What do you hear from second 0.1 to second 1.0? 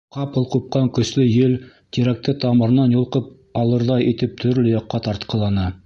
Ҡапыл ҡупҡан